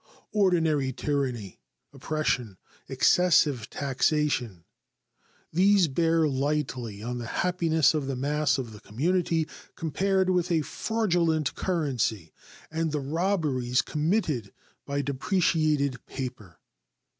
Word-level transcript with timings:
Ordinary 0.31 0.91
tyranny, 0.91 1.59
oppression, 1.93 2.57
excessive 2.89 3.69
taxation 3.69 4.65
these 5.53 5.87
bear 5.87 6.27
lightly 6.27 7.03
on 7.03 7.19
the 7.19 7.27
happiness 7.45 7.93
of 7.93 8.07
the 8.07 8.15
mass 8.15 8.57
of 8.57 8.71
the 8.73 8.79
community 8.79 9.47
compared 9.75 10.31
with 10.31 10.51
a 10.51 10.61
fraudulent 10.63 11.53
currency 11.53 12.33
and 12.71 12.91
the 12.91 12.99
robberies 12.99 13.83
committed 13.83 14.51
by 14.87 15.03
depreciated 15.03 16.03
paper. 16.07 16.57